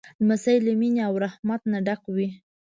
[0.19, 2.29] لمسی له مینې او رحمت نه ډک وي.